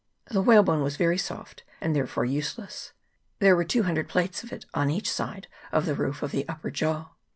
The 0.31 0.41
whalebone 0.41 0.81
was 0.81 0.97
very 0.97 1.19
soft, 1.19 1.63
and 1.79 1.95
therefore 1.95 2.25
useless. 2.25 2.91
There 3.37 3.55
were 3.55 3.63
two 3.63 3.83
hundred 3.83 4.09
plates 4.09 4.41
of 4.43 4.51
it 4.51 4.65
on 4.73 4.89
each 4.89 5.11
side 5.11 5.47
of 5.71 5.85
the 5.85 5.93
roof 5.93 6.23
of 6.23 6.31
the 6.31 6.49
upper 6.49 6.71
jaw. 6.71 7.11